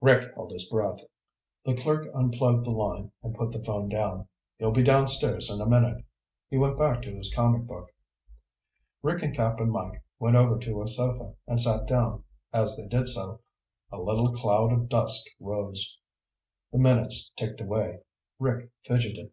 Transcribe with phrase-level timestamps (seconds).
[0.00, 1.00] Rick held his breath.
[1.64, 4.28] The clerk unplugged the line and put the phone down.
[4.56, 6.04] "He'll be downstairs in a minute."
[6.48, 7.88] He went back to his comic book.
[9.02, 12.22] Rick and Cap'n Mike went over to a sofa and sat down.
[12.52, 13.40] As they did so,
[13.90, 15.98] a little cloud of dust rose.
[16.70, 17.98] The minutes ticked away.
[18.38, 19.32] Rick fidgeted.